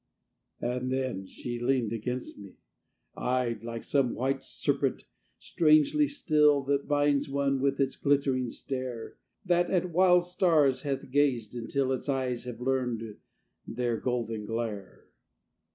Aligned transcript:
And 0.61 0.91
then 0.91 1.27
she 1.27 1.59
leaned 1.59 1.93
against 1.93 2.39
me, 2.39 2.55
eyed 3.15 3.63
Like 3.63 3.83
some 3.83 4.15
white 4.15 4.43
serpent, 4.43 5.05
strangely 5.37 6.07
still, 6.07 6.63
That 6.63 6.87
binds 6.87 7.29
one 7.29 7.61
with 7.61 7.79
its 7.79 7.95
glittering 7.97 8.49
stare, 8.49 9.17
That 9.45 9.69
at 9.69 9.91
wild 9.91 10.25
stars 10.25 10.81
hath 10.81 11.11
gazed 11.11 11.53
until 11.53 11.91
Its 11.91 12.09
eyes 12.09 12.45
have 12.45 12.59
learned 12.59 13.19
their 13.67 13.97
golden 13.97 14.47
glare. 14.47 15.05